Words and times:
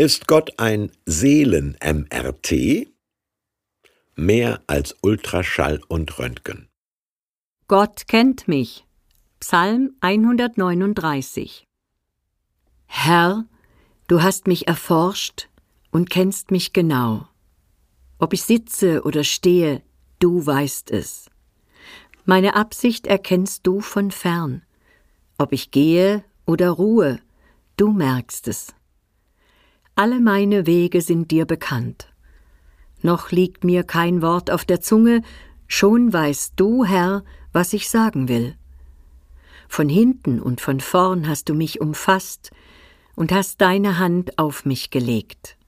Ist 0.00 0.26
Gott 0.26 0.58
ein 0.58 0.90
Seelen-MRT? 1.04 2.88
Mehr 4.16 4.62
als 4.66 4.96
Ultraschall 5.02 5.82
und 5.88 6.18
Röntgen. 6.18 6.70
Gott 7.68 8.08
kennt 8.08 8.48
mich. 8.48 8.86
Psalm 9.40 9.94
139 10.00 11.66
Herr, 12.86 13.44
du 14.06 14.22
hast 14.22 14.46
mich 14.46 14.66
erforscht 14.68 15.50
und 15.90 16.08
kennst 16.08 16.50
mich 16.50 16.72
genau. 16.72 17.28
Ob 18.18 18.32
ich 18.32 18.44
sitze 18.44 19.02
oder 19.02 19.22
stehe, 19.22 19.82
du 20.18 20.46
weißt 20.46 20.92
es. 20.92 21.28
Meine 22.24 22.56
Absicht 22.56 23.06
erkennst 23.06 23.66
du 23.66 23.82
von 23.82 24.10
fern. 24.10 24.62
Ob 25.36 25.52
ich 25.52 25.70
gehe 25.70 26.24
oder 26.46 26.70
ruhe, 26.70 27.20
du 27.76 27.92
merkst 27.92 28.48
es. 28.48 28.72
Alle 30.00 30.18
meine 30.18 30.66
Wege 30.66 31.02
sind 31.02 31.30
dir 31.30 31.44
bekannt. 31.44 32.08
Noch 33.02 33.32
liegt 33.32 33.64
mir 33.64 33.82
kein 33.82 34.22
Wort 34.22 34.50
auf 34.50 34.64
der 34.64 34.80
Zunge, 34.80 35.20
schon 35.66 36.10
weißt 36.10 36.54
du, 36.56 36.86
Herr, 36.86 37.22
was 37.52 37.74
ich 37.74 37.90
sagen 37.90 38.26
will. 38.26 38.56
Von 39.68 39.90
hinten 39.90 40.40
und 40.40 40.62
von 40.62 40.80
vorn 40.80 41.28
hast 41.28 41.50
du 41.50 41.54
mich 41.54 41.82
umfasst 41.82 42.50
und 43.14 43.30
hast 43.30 43.60
deine 43.60 43.98
Hand 43.98 44.38
auf 44.38 44.64
mich 44.64 44.88
gelegt. 44.88 45.58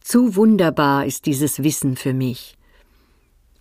Zu 0.00 0.34
wunderbar 0.34 1.06
ist 1.06 1.26
dieses 1.26 1.62
Wissen 1.62 1.94
für 1.96 2.12
mich. 2.12 2.58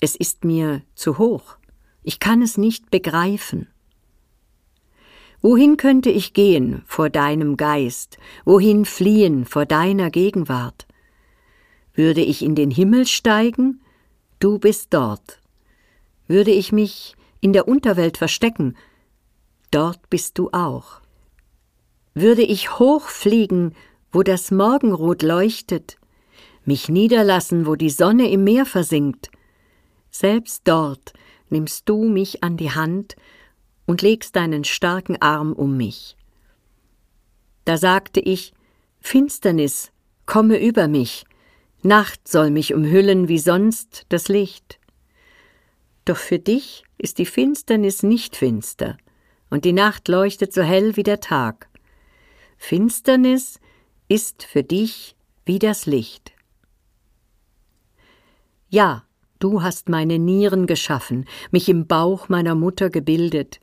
Es 0.00 0.16
ist 0.16 0.44
mir 0.44 0.80
zu 0.94 1.18
hoch. 1.18 1.58
Ich 2.02 2.20
kann 2.20 2.40
es 2.40 2.56
nicht 2.56 2.90
begreifen. 2.90 3.68
Wohin 5.40 5.76
könnte 5.76 6.10
ich 6.10 6.32
gehen 6.32 6.82
vor 6.86 7.10
deinem 7.10 7.56
Geist, 7.56 8.18
wohin 8.44 8.84
fliehen 8.84 9.44
vor 9.44 9.66
deiner 9.66 10.10
Gegenwart? 10.10 10.86
Würde 11.94 12.20
ich 12.20 12.42
in 12.42 12.54
den 12.54 12.70
Himmel 12.70 13.06
steigen? 13.06 13.80
Du 14.40 14.58
bist 14.58 14.94
dort. 14.94 15.40
Würde 16.26 16.50
ich 16.50 16.72
mich 16.72 17.14
in 17.40 17.52
der 17.52 17.68
Unterwelt 17.68 18.16
verstecken? 18.16 18.76
Dort 19.70 20.10
bist 20.10 20.38
du 20.38 20.50
auch. 20.50 21.00
Würde 22.14 22.42
ich 22.42 22.78
hochfliegen, 22.78 23.74
wo 24.10 24.22
das 24.22 24.50
Morgenrot 24.50 25.22
leuchtet, 25.22 25.98
mich 26.64 26.88
niederlassen, 26.88 27.66
wo 27.66 27.76
die 27.76 27.90
Sonne 27.90 28.30
im 28.30 28.44
Meer 28.44 28.66
versinkt, 28.66 29.30
selbst 30.10 30.62
dort 30.64 31.12
nimmst 31.50 31.88
du 31.88 32.04
mich 32.04 32.42
an 32.42 32.56
die 32.56 32.70
Hand 32.70 33.16
und 33.88 34.02
legst 34.02 34.36
deinen 34.36 34.64
starken 34.64 35.16
Arm 35.22 35.54
um 35.54 35.78
mich. 35.78 36.14
Da 37.64 37.78
sagte 37.78 38.20
ich, 38.20 38.52
Finsternis, 39.00 39.92
komme 40.26 40.60
über 40.60 40.88
mich, 40.88 41.24
Nacht 41.82 42.28
soll 42.28 42.50
mich 42.50 42.74
umhüllen 42.74 43.28
wie 43.28 43.38
sonst 43.38 44.04
das 44.10 44.28
Licht. 44.28 44.78
Doch 46.04 46.18
für 46.18 46.38
dich 46.38 46.84
ist 46.98 47.18
die 47.18 47.24
Finsternis 47.24 48.02
nicht 48.02 48.36
finster, 48.36 48.98
und 49.48 49.64
die 49.64 49.72
Nacht 49.72 50.08
leuchtet 50.08 50.52
so 50.52 50.60
hell 50.60 50.96
wie 50.96 51.02
der 51.02 51.20
Tag. 51.20 51.70
Finsternis 52.58 53.58
ist 54.08 54.42
für 54.42 54.64
dich 54.64 55.16
wie 55.46 55.58
das 55.58 55.86
Licht. 55.86 56.32
Ja, 58.68 59.08
Du 59.40 59.62
hast 59.62 59.88
meine 59.88 60.18
Nieren 60.18 60.66
geschaffen, 60.66 61.24
mich 61.52 61.68
im 61.68 61.86
Bauch 61.86 62.28
meiner 62.28 62.56
Mutter 62.56 62.90
gebildet. 62.90 63.60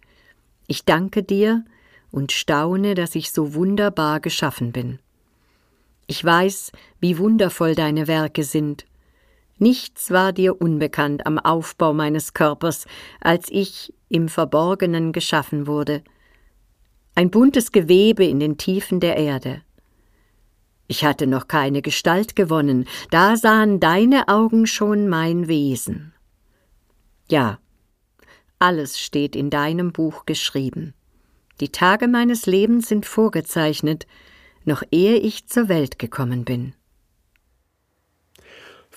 Ich 0.67 0.85
danke 0.85 1.23
dir 1.23 1.63
und 2.11 2.31
staune, 2.31 2.95
dass 2.95 3.15
ich 3.15 3.31
so 3.31 3.53
wunderbar 3.53 4.19
geschaffen 4.19 4.71
bin. 4.71 4.99
Ich 6.07 6.23
weiß, 6.23 6.71
wie 6.99 7.17
wundervoll 7.17 7.75
deine 7.75 8.07
Werke 8.07 8.43
sind. 8.43 8.85
Nichts 9.57 10.11
war 10.11 10.33
dir 10.33 10.61
unbekannt 10.61 11.25
am 11.25 11.39
Aufbau 11.39 11.93
meines 11.93 12.33
Körpers, 12.33 12.85
als 13.21 13.47
ich 13.49 13.93
im 14.09 14.27
Verborgenen 14.29 15.13
geschaffen 15.13 15.67
wurde. 15.67 16.03
Ein 17.15 17.31
buntes 17.31 17.71
Gewebe 17.71 18.25
in 18.25 18.39
den 18.39 18.57
Tiefen 18.57 18.99
der 18.99 19.17
Erde. 19.17 19.61
Ich 20.87 21.03
hatte 21.03 21.25
noch 21.25 21.47
keine 21.47 21.81
Gestalt 21.81 22.35
gewonnen, 22.35 22.85
da 23.09 23.37
sahen 23.37 23.79
deine 23.79 24.27
Augen 24.27 24.67
schon 24.67 25.07
mein 25.07 25.47
Wesen. 25.47 26.13
Ja, 27.27 27.57
alles 28.59 28.99
steht 28.99 29.35
in 29.35 29.49
deinem 29.49 29.91
Buch 29.91 30.25
geschrieben. 30.25 30.93
Die 31.59 31.69
Tage 31.69 32.07
meines 32.07 32.45
Lebens 32.45 32.89
sind 32.89 33.05
vorgezeichnet, 33.05 34.07
noch 34.65 34.83
ehe 34.91 35.17
ich 35.17 35.47
zur 35.47 35.69
Welt 35.69 35.99
gekommen 35.99 36.43
bin. 36.43 36.73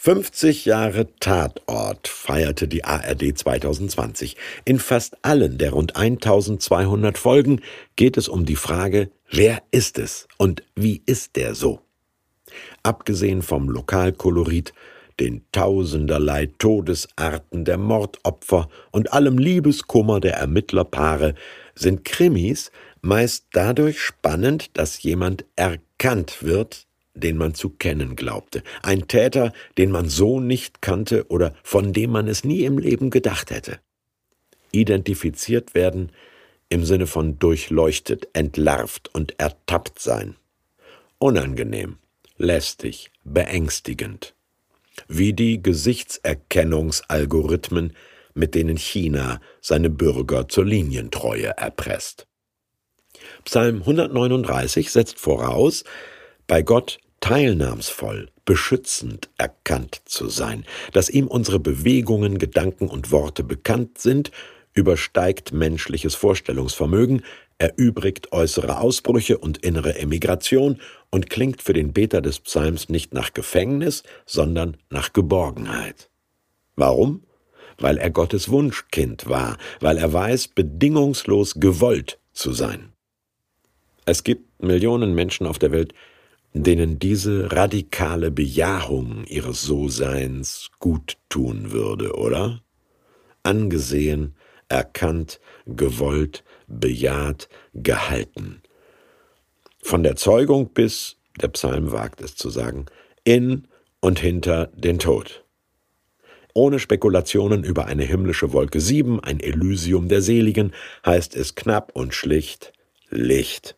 50 0.01 0.65
Jahre 0.65 1.09
Tatort 1.19 2.07
feierte 2.07 2.69
die 2.69 2.85
ARD 2.85 3.37
2020. 3.37 4.37
In 4.65 4.79
fast 4.79 5.17
allen 5.25 5.59
der 5.59 5.73
rund 5.73 5.97
1200 5.97 7.19
Folgen 7.19 7.63
geht 7.97 8.17
es 8.17 8.29
um 8.29 8.47
die 8.47 8.55
Frage, 8.55 9.11
wer 9.29 9.61
ist 9.73 9.99
es 9.99 10.29
und 10.37 10.63
wie 10.77 11.03
ist 11.05 11.35
der 11.35 11.57
so? 11.57 11.81
Abgesehen 12.85 13.43
vom 13.43 13.69
Lokalkolorit, 13.69 14.73
den 15.21 15.45
tausenderlei 15.53 16.47
Todesarten 16.59 17.65
der 17.65 17.79
Mordopfer 17.79 18.69
und 18.93 19.12
allem 19.12 19.39
Liebeskummer 19.39 20.21
der 20.21 20.34
Ermittlerpaare 20.34 21.34
sind 21.75 22.05
Krimis 22.05 22.71
meist 23.01 23.47
dadurch 23.53 24.01
spannend, 24.01 24.71
dass 24.75 25.03
jemand 25.03 25.45
erkannt 25.57 26.43
wird, 26.43 26.87
den 27.15 27.37
man 27.37 27.55
zu 27.55 27.71
kennen 27.71 28.17
glaubte, 28.17 28.62
ein 28.83 29.09
Täter, 29.09 29.53
den 29.77 29.91
man 29.91 30.09
so 30.09 30.41
nicht 30.41 30.83
kannte 30.83 31.27
oder 31.28 31.55
von 31.62 31.93
dem 31.93 32.11
man 32.11 32.28
es 32.28 32.45
nie 32.45 32.65
im 32.65 32.78
Leben 32.78 33.11
gedacht 33.11 33.51
hätte. 33.51 33.81
Identifiziert 34.71 35.75
werden 35.75 36.12
im 36.69 36.84
Sinne 36.84 37.07
von 37.07 37.39
durchleuchtet, 37.39 38.28
entlarvt 38.34 39.12
und 39.15 39.39
ertappt 39.39 39.99
sein. 39.99 40.37
Unangenehm, 41.19 41.97
lästig, 42.37 43.11
beängstigend. 43.25 44.34
Wie 45.06 45.32
die 45.32 45.62
Gesichtserkennungsalgorithmen, 45.62 47.92
mit 48.34 48.54
denen 48.54 48.76
China 48.76 49.41
seine 49.60 49.91
Bürger 49.91 50.48
zur 50.48 50.64
Linientreue 50.64 51.56
erpresst. 51.56 52.26
Psalm 53.44 53.81
139 53.81 54.91
setzt 54.91 55.19
voraus, 55.19 55.84
bei 56.47 56.62
Gott 56.62 56.98
teilnahmsvoll, 57.20 58.31
beschützend 58.44 59.28
erkannt 59.36 60.03
zu 60.04 60.28
sein, 60.28 60.64
dass 60.92 61.10
ihm 61.10 61.26
unsere 61.26 61.59
Bewegungen, 61.59 62.38
Gedanken 62.38 62.88
und 62.88 63.10
Worte 63.10 63.44
bekannt 63.44 63.98
sind, 63.98 64.30
übersteigt 64.78 65.53
menschliches 65.53 66.15
Vorstellungsvermögen, 66.15 67.22
erübrigt 67.59 68.31
äußere 68.33 68.78
Ausbrüche 68.78 69.39
und 69.39 69.59
innere 69.59 69.99
Emigration 69.99 70.81
und 71.11 71.28
klingt 71.28 71.62
für 71.62 71.72
den 71.72 71.93
Beter 71.93 72.21
des 72.21 72.39
Psalms 72.39 72.89
nicht 72.89 73.12
nach 73.12 73.34
Gefängnis, 73.34 74.05
sondern 74.25 74.77
nach 74.89 75.12
Geborgenheit. 75.12 76.11
Warum? 76.77 77.25
Weil 77.78 77.99
er 77.99 78.11
Gottes 78.11 78.50
Wunschkind 78.50 79.28
war, 79.28 79.59
weil 79.81 79.99
er 79.99 80.12
weiß, 80.12 80.49
bedingungslos 80.49 81.55
gewollt 81.56 82.21
zu 82.33 82.53
sein. 82.53 82.93
Es 84.05 84.22
gibt 84.22 84.62
Millionen 84.62 85.12
Menschen 85.12 85.47
auf 85.47 85.59
der 85.59 85.72
Welt, 85.72 85.93
denen 86.55 87.00
diese 87.00 87.50
radikale 87.53 88.31
Bejahung 88.31 89.25
ihres 89.25 89.62
So-Seins 89.62 90.71
gut 90.78 91.16
tun 91.28 91.72
würde, 91.72 92.15
oder? 92.15 92.62
Angesehen, 93.43 94.34
erkannt, 94.69 95.41
gewollt, 95.67 96.45
bejaht, 96.67 97.49
gehalten. 97.75 98.62
Von 99.83 100.03
der 100.03 100.17
Zeugung 100.17 100.73
bis, 100.73 101.17
der 101.41 101.49
Psalm 101.49 101.93
wagt 101.93 102.21
es 102.21 102.37
zu 102.37 102.51
sagen, 102.51 102.87
in 103.25 103.69
und 104.01 104.21
hinter 104.21 104.66
den 104.75 104.98
Tod. 104.98 105.45
Ohne 106.54 106.78
Spekulationen 106.78 107.63
über 107.63 107.87
eine 107.87 108.04
himmlische 108.04 108.53
Wolke 108.53 108.81
7, 108.81 109.21
ein 109.21 109.39
Elysium 109.41 110.09
der 110.09 110.22
Seligen, 110.22 110.72
heißt 111.07 111.37
es 111.37 111.54
knapp 111.54 111.92
und 111.95 112.15
schlicht 112.15 112.72
Licht. 113.10 113.77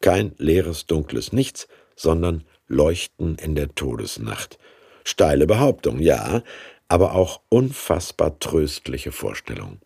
Kein 0.00 0.32
leeres, 0.38 0.86
dunkles 0.86 1.32
Nichts, 1.32 1.68
sondern 1.96 2.44
Leuchten 2.68 3.36
in 3.36 3.54
der 3.54 3.74
Todesnacht. 3.74 4.58
Steile 5.04 5.46
Behauptung, 5.46 5.98
ja, 5.98 6.42
aber 6.88 7.14
auch 7.14 7.40
unfassbar 7.48 8.38
tröstliche 8.38 9.12
Vorstellung. 9.12 9.80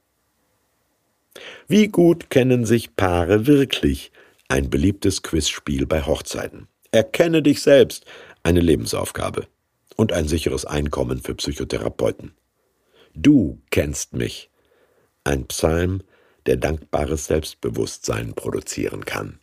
Wie 1.67 1.89
gut 1.89 2.31
kennen 2.31 2.65
sich 2.65 2.97
Paare 2.97 3.47
wirklich? 3.47 4.13
Ein 4.49 4.71
beliebtes 4.71 5.23
Quizspiel 5.23 5.87
bei 5.87 6.03
Hochzeiten. 6.03 6.69
Erkenne 6.91 7.43
dich 7.43 7.63
selbst, 7.63 8.05
eine 8.43 8.61
Lebensaufgabe 8.61 9.47
und 9.97 10.13
ein 10.13 10.29
sicheres 10.29 10.65
Einkommen 10.65 11.21
für 11.21 11.35
Psychotherapeuten. 11.35 12.35
Du 13.15 13.61
kennst 13.71 14.13
mich. 14.13 14.51
Ein 15.25 15.47
Psalm, 15.47 16.03
der 16.47 16.57
dankbares 16.57 17.27
Selbstbewusstsein 17.27 18.35
produzieren 18.35 19.05
kann. 19.05 19.41